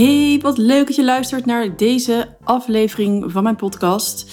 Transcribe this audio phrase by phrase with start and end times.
[0.00, 4.32] Hey, wat leuk dat je luistert naar deze aflevering van mijn podcast.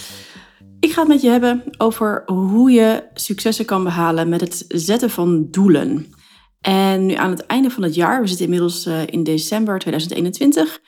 [0.80, 5.10] Ik ga het met je hebben over hoe je successen kan behalen met het zetten
[5.10, 6.06] van doelen.
[6.60, 10.80] En nu aan het einde van het jaar, we zitten inmiddels eh, in december 2021,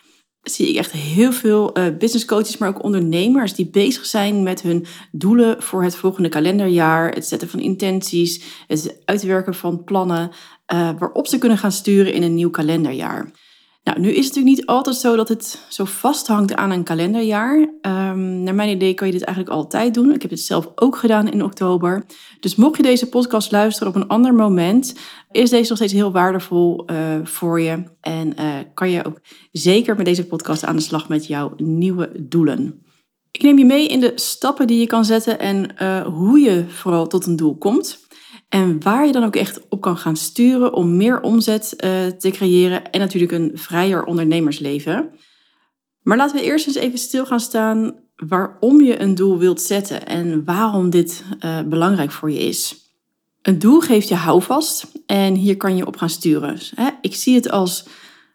[0.43, 4.62] zie ik echt heel veel uh, business coaches, maar ook ondernemers die bezig zijn met
[4.62, 10.31] hun doelen voor het volgende kalenderjaar, het zetten van intenties, het uitwerken van plannen,
[10.73, 13.31] uh, waarop ze kunnen gaan sturen in een nieuw kalenderjaar.
[13.83, 17.56] Nou, nu is het natuurlijk niet altijd zo dat het zo vasthangt aan een kalenderjaar.
[17.59, 20.14] Um, naar mijn idee kan je dit eigenlijk altijd doen.
[20.14, 22.05] Ik heb het zelf ook gedaan in oktober.
[22.41, 24.95] Dus mocht je deze podcast luisteren op een ander moment,
[25.31, 27.83] is deze nog steeds heel waardevol uh, voor je.
[28.01, 29.20] En uh, kan je ook
[29.53, 32.84] zeker met deze podcast aan de slag met jouw nieuwe doelen.
[33.31, 36.64] Ik neem je mee in de stappen die je kan zetten en uh, hoe je
[36.69, 38.08] vooral tot een doel komt.
[38.51, 42.31] En waar je dan ook echt op kan gaan sturen om meer omzet uh, te
[42.31, 45.11] creëren en natuurlijk een vrijer ondernemersleven.
[46.03, 50.07] Maar laten we eerst eens even stil gaan staan waarom je een doel wilt zetten
[50.07, 52.77] en waarom dit uh, belangrijk voor je is.
[53.42, 56.59] Een doel geeft je houvast en hier kan je op gaan sturen.
[56.75, 57.87] Hè, ik zie het als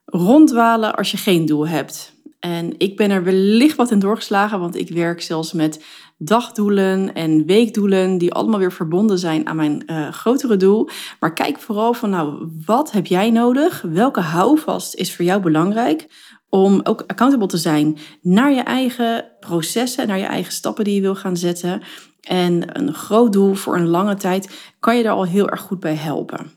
[0.05, 2.13] rondwalen als je geen doel hebt.
[2.39, 5.83] En ik ben er wellicht wat in doorgeslagen, want ik werk zelfs met
[6.17, 10.89] dagdoelen en weekdoelen die allemaal weer verbonden zijn aan mijn uh, grotere doel.
[11.19, 13.81] Maar kijk vooral van nou, wat heb jij nodig?
[13.81, 16.07] Welke houvast is voor jou belangrijk?
[16.49, 21.01] Om ook accountable te zijn naar je eigen processen, naar je eigen stappen die je
[21.01, 21.81] wil gaan zetten.
[22.21, 25.79] En een groot doel voor een lange tijd kan je daar al heel erg goed
[25.79, 26.51] bij helpen.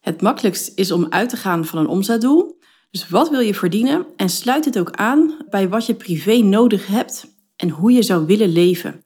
[0.00, 2.58] Het makkelijkst is om uit te gaan van een omzetdoel.
[2.90, 4.06] Dus wat wil je verdienen?
[4.16, 8.26] En sluit het ook aan bij wat je privé nodig hebt en hoe je zou
[8.26, 9.02] willen leven.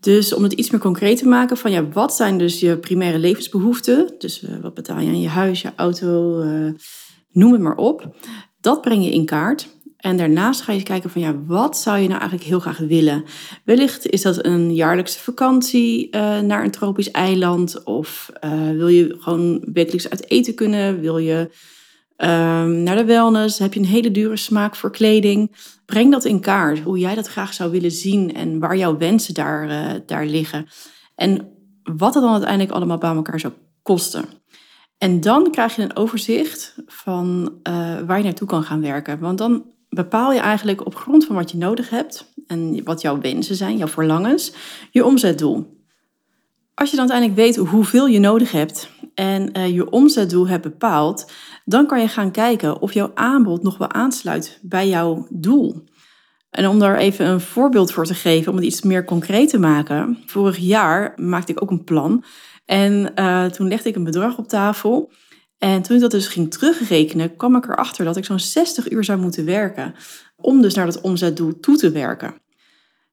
[0.00, 3.18] Dus om het iets meer concreet te maken van ja, wat zijn dus je primaire
[3.18, 4.14] levensbehoeften?
[4.18, 6.72] Dus uh, wat betaal je aan je huis, je auto, uh,
[7.30, 8.16] noem het maar op.
[8.60, 9.78] Dat breng je in kaart.
[9.96, 13.24] En daarnaast ga je kijken van ja, wat zou je nou eigenlijk heel graag willen?
[13.64, 17.84] Wellicht is dat een jaarlijkse vakantie uh, naar een tropisch eiland.
[17.84, 18.30] Of
[18.74, 21.00] wil je gewoon wekelijks uit eten kunnen?
[21.00, 21.50] Wil je
[22.82, 25.56] naar de wellness, heb je een hele dure smaak voor kleding.
[25.86, 29.34] Breng dat in kaart, hoe jij dat graag zou willen zien en waar jouw wensen
[29.34, 30.66] daar, uh, daar liggen.
[31.14, 31.48] En
[31.82, 34.24] wat het dan uiteindelijk allemaal bij elkaar zou kosten.
[34.98, 39.18] En dan krijg je een overzicht van uh, waar je naartoe kan gaan werken.
[39.18, 43.20] Want dan bepaal je eigenlijk op grond van wat je nodig hebt en wat jouw
[43.20, 44.52] wensen zijn, jouw verlangens,
[44.90, 45.79] je omzetdoel.
[46.80, 51.30] Als je dan uiteindelijk weet hoeveel je nodig hebt en uh, je omzetdoel hebt bepaald,
[51.64, 55.84] dan kan je gaan kijken of jouw aanbod nog wel aansluit bij jouw doel.
[56.50, 59.58] En om daar even een voorbeeld voor te geven, om het iets meer concreet te
[59.58, 60.18] maken.
[60.26, 62.24] Vorig jaar maakte ik ook een plan
[62.64, 65.12] en uh, toen legde ik een bedrag op tafel.
[65.58, 69.04] En toen ik dat dus ging terugrekenen, kwam ik erachter dat ik zo'n 60 uur
[69.04, 69.94] zou moeten werken
[70.36, 72.34] om dus naar dat omzetdoel toe te werken.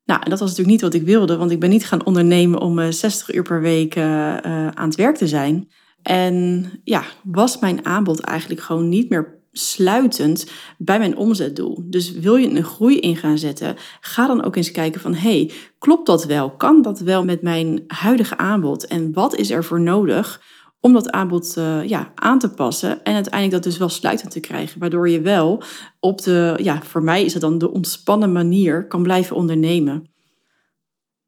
[0.07, 2.59] Nou, en dat was natuurlijk niet wat ik wilde, want ik ben niet gaan ondernemen
[2.59, 4.38] om 60 eh, uur per week uh,
[4.68, 5.69] aan het werk te zijn.
[6.01, 11.84] En ja, was mijn aanbod eigenlijk gewoon niet meer sluitend bij mijn omzetdoel.
[11.85, 15.51] Dus wil je een groei in gaan zetten, ga dan ook eens kijken van hey,
[15.78, 16.51] klopt dat wel?
[16.51, 18.88] Kan dat wel met mijn huidige aanbod?
[18.88, 20.41] En wat is er voor nodig
[20.88, 24.40] om dat aanbod uh, ja, aan te passen en uiteindelijk dat dus wel sluitend te
[24.40, 25.64] krijgen, waardoor je wel
[26.00, 30.09] op de, ja, voor mij is het dan de ontspannen manier kan blijven ondernemen.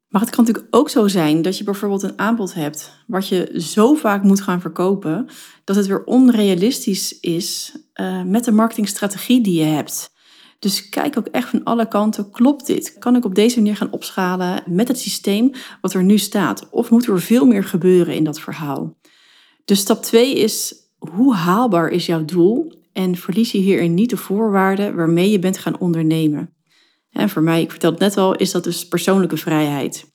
[0.08, 3.52] Maar het kan natuurlijk ook zo zijn dat je bijvoorbeeld een aanbod hebt wat je
[3.56, 5.26] zo vaak moet gaan verkopen
[5.64, 10.12] dat het weer onrealistisch is uh, met de marketingstrategie die je hebt.
[10.58, 12.98] Dus kijk ook echt van alle kanten, klopt dit?
[12.98, 15.50] Kan ik op deze manier gaan opschalen met het systeem
[15.80, 16.68] wat er nu staat?
[16.70, 18.98] Of moet er veel meer gebeuren in dat verhaal?
[19.64, 22.72] Dus stap 2 is, hoe haalbaar is jouw doel?
[22.92, 26.54] En verlies je hierin niet de voorwaarden waarmee je bent gaan ondernemen.
[27.10, 30.10] En voor mij, ik vertelde het net al, is dat dus persoonlijke vrijheid.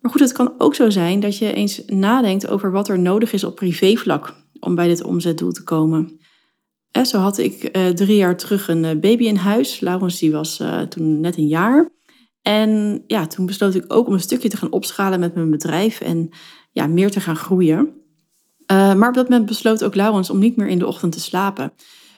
[0.00, 3.32] Maar goed, het kan ook zo zijn dat je eens nadenkt over wat er nodig
[3.32, 6.18] is op privévlak om bij dit omzetdoel te komen.
[6.90, 9.80] En zo had ik uh, drie jaar terug een uh, baby in huis.
[9.80, 11.88] Laurens die was uh, toen net een jaar.
[12.42, 16.00] En ja, toen besloot ik ook om een stukje te gaan opschalen met mijn bedrijf
[16.00, 16.28] en
[16.72, 18.03] ja, meer te gaan groeien.
[18.66, 21.72] Maar op dat moment besloot ook Laurens om niet meer in de ochtend te slapen.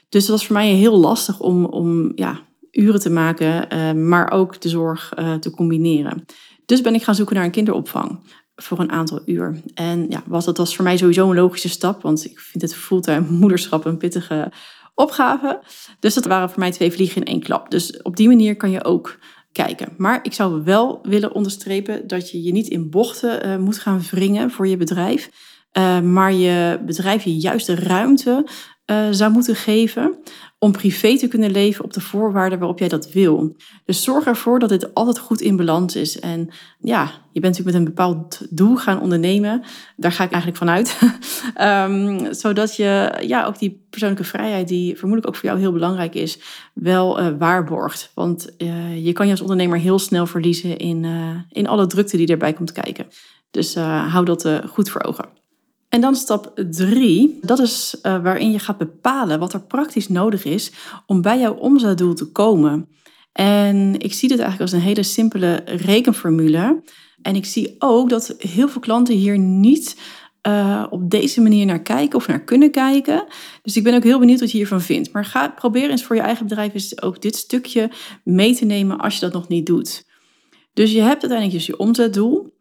[0.08, 2.40] Dus dat was voor mij heel lastig om, om ja,
[2.70, 6.24] uren te maken, maar ook de zorg te combineren.
[6.66, 8.20] Dus ben ik gaan zoeken naar een kinderopvang
[8.56, 9.60] voor een aantal uur.
[9.74, 12.74] En ja, was, dat was voor mij sowieso een logische stap, want ik vind het
[12.74, 14.52] fulltime moederschap een pittige
[14.94, 15.62] opgave.
[16.00, 17.70] Dus dat waren voor mij twee vliegen in één klap.
[17.70, 19.18] Dus op die manier kan je ook
[19.52, 19.88] kijken.
[19.96, 24.02] Maar ik zou wel willen onderstrepen dat je je niet in bochten uh, moet gaan
[24.10, 25.30] wringen voor je bedrijf.
[25.78, 28.46] Uh, maar je bedrijf je juist de ruimte
[28.86, 30.18] uh, zou moeten geven
[30.58, 33.56] om privé te kunnen leven op de voorwaarden waarop jij dat wil.
[33.84, 36.20] Dus zorg ervoor dat dit altijd goed in balans is.
[36.20, 37.02] En ja,
[37.32, 39.62] je bent natuurlijk met een bepaald doel gaan ondernemen.
[39.96, 40.98] Daar ga ik eigenlijk vanuit.
[41.60, 46.14] um, zodat je ja, ook die persoonlijke vrijheid, die vermoedelijk ook voor jou heel belangrijk
[46.14, 46.38] is,
[46.74, 48.10] wel uh, waarborgt.
[48.14, 48.54] Want
[48.96, 51.06] je kan je als ondernemer heel snel verliezen in,
[51.48, 53.06] in alle drukte die erbij komt kijken.
[53.50, 55.44] Dus hou dat goed voor ogen.
[55.96, 60.44] En dan stap drie, dat is uh, waarin je gaat bepalen wat er praktisch nodig
[60.44, 60.72] is
[61.06, 62.88] om bij jouw omzetdoel te komen.
[63.32, 66.82] En ik zie dit eigenlijk als een hele simpele rekenformule.
[67.22, 70.00] En ik zie ook dat heel veel klanten hier niet
[70.48, 73.24] uh, op deze manier naar kijken of naar kunnen kijken.
[73.62, 75.12] Dus ik ben ook heel benieuwd wat je hiervan vindt.
[75.12, 77.90] Maar ga, probeer eens voor je eigen bedrijf eens ook dit stukje
[78.24, 80.04] mee te nemen als je dat nog niet doet.
[80.72, 82.54] Dus je hebt uiteindelijk dus je omzetdoel.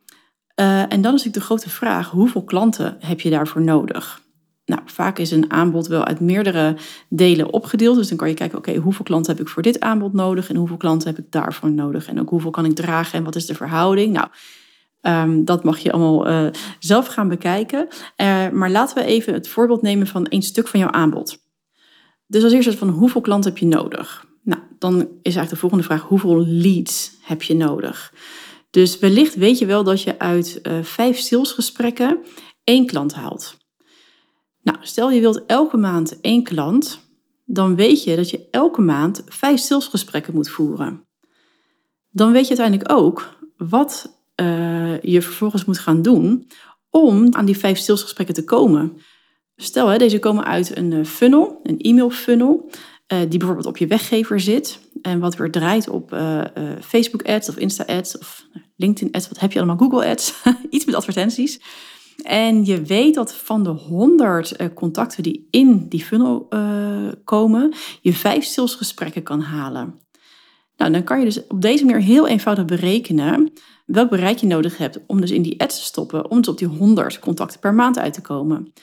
[0.56, 4.24] Uh, en dan is natuurlijk de grote vraag, hoeveel klanten heb je daarvoor nodig?
[4.66, 6.78] Nou, vaak is een aanbod wel uit meerdere
[7.10, 7.96] delen opgedeeld.
[7.96, 10.56] Dus dan kan je kijken, oké, hoeveel klanten heb ik voor dit aanbod nodig en
[10.56, 12.08] hoeveel klanten heb ik daarvoor nodig?
[12.08, 14.14] En ook hoeveel kan ik dragen en wat is de verhouding?
[14.14, 14.28] Nou,
[15.02, 16.48] um, dat mag je allemaal uh,
[16.80, 17.88] zelf gaan bekijken.
[18.18, 21.38] Uh, maar laten we even het voorbeeld nemen van één stuk van jouw aanbod.
[22.28, 24.26] Dus als eerste van hoeveel klanten heb je nodig?
[24.44, 28.14] Nou, dan is eigenlijk de volgende vraag, hoeveel leads heb je nodig?
[28.76, 32.20] Dus wellicht weet je wel dat je uit uh, vijf salesgesprekken
[32.64, 33.58] één klant haalt.
[34.62, 37.00] Nou, stel je wilt elke maand één klant,
[37.46, 41.08] dan weet je dat je elke maand vijf salesgesprekken moet voeren.
[42.10, 46.48] Dan weet je uiteindelijk ook wat uh, je vervolgens moet gaan doen
[46.90, 48.98] om aan die vijf salesgesprekken te komen.
[49.56, 52.70] Stel, hè, deze komen uit een eh, funnel, een e-mail funnel.
[53.14, 56.20] Uh, die bijvoorbeeld op je weggever zit en wat weer draait op uh,
[56.58, 60.44] uh, Facebook ads of Insta ads of LinkedIn ads, wat heb je allemaal, Google ads,
[60.70, 61.60] iets met advertenties.
[62.24, 66.48] En je weet dat van de 100 contacten die in die funnel
[67.24, 70.00] komen, je vijf salesgesprekken kan halen.
[70.78, 73.54] Nou, dan kan je dus op deze manier heel eenvoudig berekenen
[73.86, 76.58] welk bereik je nodig hebt om dus in die ads te stoppen, om dus op
[76.58, 78.74] die 100 contacten per maand uit te komen.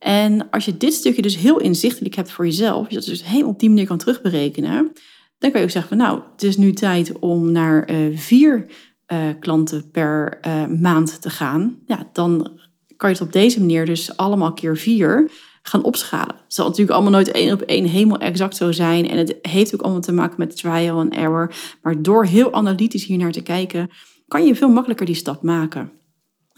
[0.00, 3.50] En als je dit stukje dus heel inzichtelijk hebt voor jezelf, je dat dus helemaal
[3.50, 4.92] op die manier kan terugberekenen,
[5.38, 8.66] dan kan je ook zeggen van nou, het is nu tijd om naar uh, vier
[9.12, 11.78] uh, klanten per uh, maand te gaan.
[11.86, 12.58] Ja, dan
[12.96, 15.30] kan je het op deze manier dus allemaal keer vier
[15.62, 16.34] gaan opschalen.
[16.34, 19.08] Het zal natuurlijk allemaal nooit één op één helemaal exact zo zijn.
[19.08, 21.54] En het heeft ook allemaal te maken met trial en error.
[21.82, 23.90] Maar door heel analytisch hier naar te kijken,
[24.28, 25.92] kan je veel makkelijker die stap maken.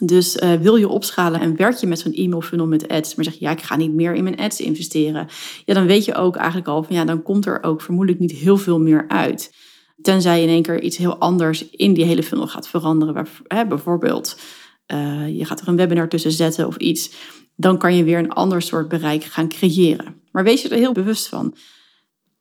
[0.05, 3.25] Dus uh, wil je opschalen en werk je met zo'n e-mail funnel met ads, maar
[3.25, 5.29] zeg je ja, ik ga niet meer in mijn ads investeren.
[5.65, 8.33] Ja, dan weet je ook eigenlijk al van ja, dan komt er ook vermoedelijk niet
[8.33, 9.55] heel veel meer uit.
[10.01, 13.15] Tenzij je in één keer iets heel anders in die hele funnel gaat veranderen.
[13.15, 14.39] Waar, hè, bijvoorbeeld,
[14.87, 17.13] uh, je gaat er een webinar tussen zetten of iets.
[17.57, 20.15] Dan kan je weer een ander soort bereik gaan creëren.
[20.31, 21.55] Maar wees je er heel bewust van.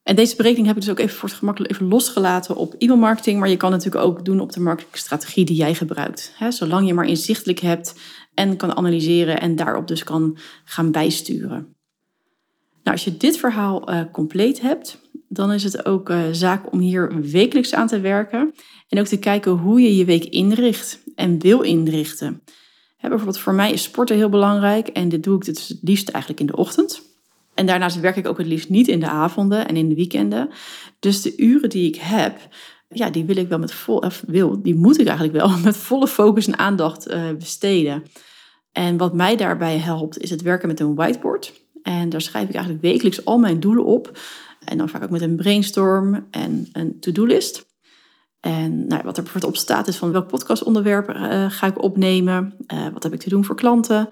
[0.03, 3.39] En deze berekening heb ik dus ook even voor het gemak even losgelaten op e-mailmarketing.
[3.39, 6.33] Maar je kan natuurlijk ook doen op de marketingstrategie die jij gebruikt.
[6.49, 7.99] zolang je maar inzichtelijk hebt
[8.33, 11.75] en kan analyseren en daarop dus kan gaan bijsturen.
[12.83, 16.79] Nou, als je dit verhaal uh, compleet hebt, dan is het ook uh, zaak om
[16.79, 18.53] hier wekelijks aan te werken.
[18.87, 22.41] En ook te kijken hoe je je week inricht en wil inrichten.
[22.99, 26.41] bijvoorbeeld voor mij is sporten heel belangrijk en dit doe ik dus het liefst eigenlijk
[26.41, 27.10] in de ochtend.
[27.61, 30.49] En daarnaast werk ik ook het liefst niet in de avonden en in de weekenden.
[30.99, 32.39] Dus de uren die ik heb,
[32.87, 35.77] ja, die wil ik wel met vol, of wil, die moet ik eigenlijk wel met
[35.77, 38.03] volle focus en aandacht uh, besteden.
[38.71, 41.53] En wat mij daarbij helpt, is het werken met een whiteboard.
[41.83, 44.17] En daar schrijf ik eigenlijk wekelijks al mijn doelen op.
[44.65, 47.65] En dan vaak ook met een brainstorm en een to-do-list.
[48.39, 52.53] En nou, wat er bijvoorbeeld op staat is van welk podcastonderwerp uh, ga ik opnemen?
[52.73, 54.09] Uh, wat heb ik te doen voor klanten?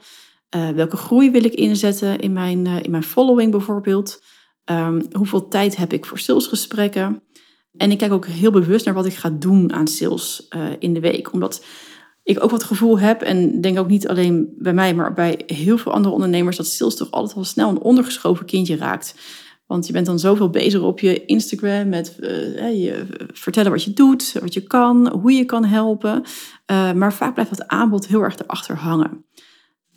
[0.55, 4.23] Uh, welke groei wil ik inzetten in mijn, uh, in mijn following bijvoorbeeld?
[4.65, 7.21] Um, hoeveel tijd heb ik voor salesgesprekken?
[7.77, 10.93] En ik kijk ook heel bewust naar wat ik ga doen aan sales uh, in
[10.93, 11.33] de week.
[11.33, 11.65] Omdat
[12.23, 15.77] ik ook wat gevoel heb, en denk ook niet alleen bij mij, maar bij heel
[15.77, 19.15] veel andere ondernemers, dat sales toch altijd wel snel een ondergeschoven kindje raakt.
[19.67, 22.15] Want je bent dan zoveel bezig op je Instagram met
[22.73, 26.23] je vertellen wat je doet, wat je kan, hoe je kan helpen.
[26.95, 29.25] Maar vaak blijft dat aanbod heel erg erachter hangen.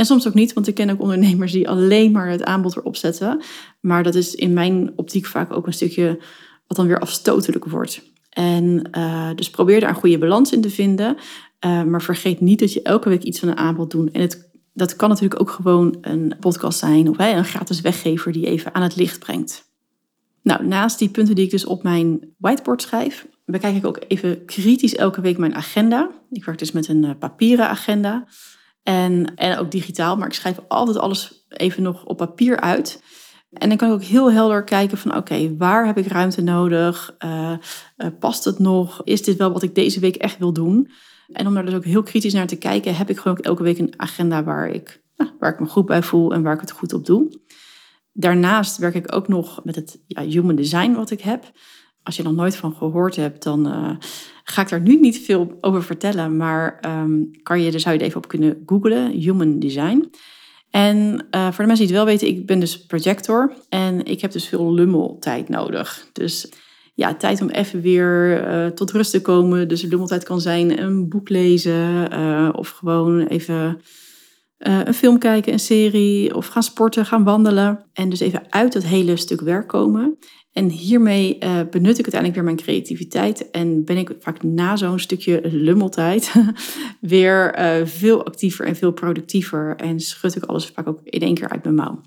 [0.03, 2.97] En soms ook niet, want ik ken ook ondernemers die alleen maar het aanbod erop
[2.97, 3.43] zetten.
[3.81, 6.19] Maar dat is in mijn optiek vaak ook een stukje
[6.67, 8.03] wat dan weer afstotelijk wordt.
[8.31, 11.17] En uh, dus probeer daar een goede balans in te vinden.
[11.67, 14.11] Uh, maar vergeet niet dat je elke week iets van een aanbod doet.
[14.11, 18.47] En het, dat kan natuurlijk ook gewoon een podcast zijn of een gratis weggever die
[18.47, 19.71] even aan het licht brengt.
[20.43, 24.45] Nou, naast die punten die ik dus op mijn whiteboard schrijf, bekijk ik ook even
[24.45, 26.11] kritisch elke week mijn agenda.
[26.31, 28.27] Ik werk dus met een uh, papieren agenda
[28.83, 33.03] en, en ook digitaal, maar ik schrijf altijd alles even nog op papier uit.
[33.53, 37.17] En dan kan ik ook heel helder kijken van oké, waar heb ik ruimte nodig?
[37.25, 37.53] Uh,
[37.97, 39.01] uh, past het nog?
[39.05, 40.91] Is dit wel wat ik deze week echt wil doen?
[41.33, 43.63] En om daar dus ook heel kritisch naar te kijken, heb ik gewoon ook elke
[43.63, 46.61] week een agenda waar ik, nou, waar ik me goed bij voel en waar ik
[46.61, 47.41] het goed op doe.
[48.13, 51.51] Daarnaast werk ik ook nog met het ja, human design wat ik heb.
[52.03, 53.91] Als je er nog nooit van gehoord hebt, dan uh,
[54.45, 56.37] ga ik daar nu niet veel over vertellen.
[56.37, 60.11] Maar um, kan je, daar zou je er even op kunnen googlen, human design.
[60.71, 64.21] En uh, voor de mensen die het wel weten, ik ben dus projector en ik
[64.21, 66.09] heb dus veel lummeltijd nodig.
[66.13, 66.53] Dus
[66.95, 69.69] ja, tijd om even weer uh, tot rust te komen.
[69.69, 73.81] Dus lummeltijd kan zijn een boek lezen of gewoon even
[74.59, 77.85] een film kijken, een serie of gaan sporten, gaan wandelen.
[77.93, 80.19] En dus even uit dat hele stuk werk komen.
[80.53, 84.99] En hiermee uh, benut ik uiteindelijk weer mijn creativiteit en ben ik vaak na zo'n
[84.99, 86.33] stukje lummeltijd
[87.01, 91.35] weer uh, veel actiever en veel productiever en schud ik alles vaak ook in één
[91.35, 92.01] keer uit mijn mouw.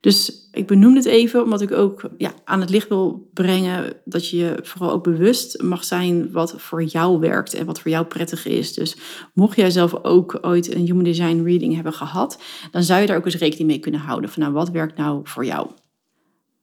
[0.00, 4.28] Dus ik benoem het even omdat ik ook ja, aan het licht wil brengen dat
[4.28, 8.06] je je vooral ook bewust mag zijn wat voor jou werkt en wat voor jou
[8.06, 8.74] prettig is.
[8.74, 8.96] Dus
[9.34, 13.16] mocht jij zelf ook ooit een Human Design Reading hebben gehad, dan zou je daar
[13.16, 15.68] ook eens rekening mee kunnen houden van nou wat werkt nou voor jou.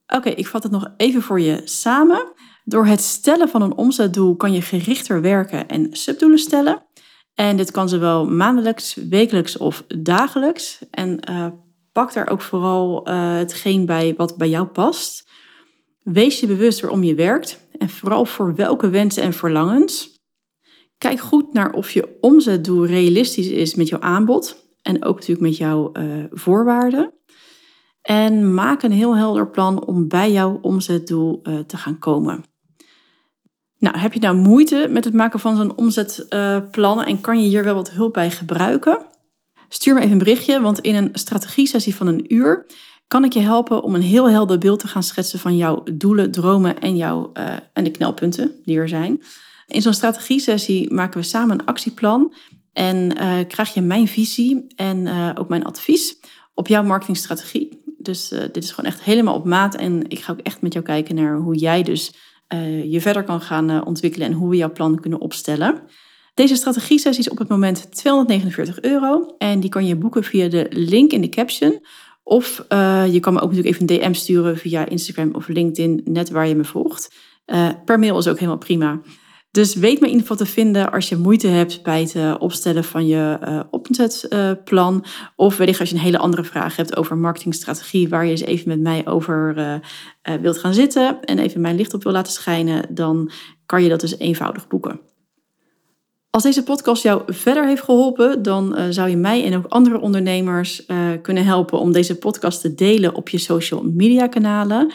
[0.06, 2.32] Oké, ik vat het nog even voor je samen.
[2.64, 6.82] Door het stellen van een omzetdoel kan je gerichter werken en subdoelen stellen.
[7.34, 10.78] En dit kan zowel maandelijks, wekelijks of dagelijks.
[10.90, 11.46] En uh,
[11.92, 15.30] pak daar ook vooral uh, hetgeen bij wat bij jou past.
[16.02, 20.20] Wees je bewust waarom je werkt en vooral voor welke wensen en verlangens.
[20.98, 25.56] Kijk goed naar of je omzetdoel realistisch is met jouw aanbod en ook natuurlijk met
[25.56, 27.12] jouw uh, voorwaarden.
[28.02, 32.44] En maak een heel helder plan om bij jouw omzetdoel uh, te gaan komen.
[33.78, 37.48] Nou, heb je nou moeite met het maken van zo'n omzetplan uh, en kan je
[37.48, 38.98] hier wel wat hulp bij gebruiken?
[39.68, 42.66] Stuur me even een berichtje, want in een strategie-sessie van een uur
[43.06, 46.30] kan ik je helpen om een heel helder beeld te gaan schetsen van jouw doelen,
[46.30, 49.22] dromen en, jouw, uh, en de knelpunten die er zijn.
[49.66, 52.34] In zo'n strategie-sessie maken we samen een actieplan
[52.72, 53.16] en
[53.46, 56.18] krijg je mijn visie en ook mijn advies
[56.54, 57.81] op jouw marketingstrategie.
[58.02, 59.74] Dus uh, dit is gewoon echt helemaal op maat.
[59.74, 62.12] En ik ga ook echt met jou kijken naar hoe jij dus
[62.54, 65.82] uh, je verder kan gaan uh, ontwikkelen en hoe we jouw plan kunnen opstellen.
[66.34, 69.34] Deze strategie-sessie is op het moment 249 euro.
[69.38, 71.84] En die kan je boeken via de link in de caption.
[72.22, 72.64] Of
[73.10, 76.48] je kan me ook natuurlijk even een DM sturen via Instagram of LinkedIn, net waar
[76.48, 77.14] je me volgt.
[77.84, 79.00] per mail is ook helemaal prima.
[79.52, 82.34] Dus weet me in ieder geval te vinden als je moeite hebt bij het uh,
[82.38, 85.04] opstellen van je uh, opzetplan.
[85.36, 88.68] Of wellicht als je een hele andere vraag hebt over marketingstrategie, waar je eens even
[88.68, 92.94] met mij over uh, wilt gaan zitten en even mijn licht op wil laten schijnen,
[92.94, 93.30] dan
[93.66, 95.00] kan je dat dus eenvoudig boeken.
[96.30, 100.86] Als deze podcast jou verder heeft geholpen, dan zou je mij en ook andere ondernemers
[101.22, 104.92] kunnen helpen om deze podcast te delen op je social media kanalen,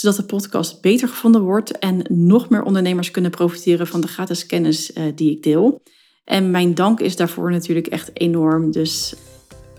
[0.00, 4.46] zodat de podcast beter gevonden wordt en nog meer ondernemers kunnen profiteren van de gratis
[4.46, 5.82] kennis uh, die ik deel.
[6.24, 9.14] En mijn dank is daarvoor natuurlijk echt enorm, dus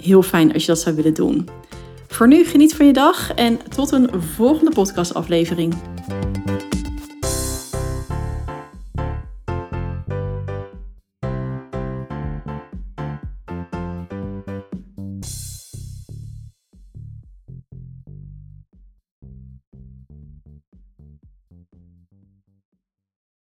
[0.01, 1.49] heel fijn als je dat zou willen doen.
[2.07, 5.73] Voor nu geniet van je dag en tot een volgende podcastaflevering.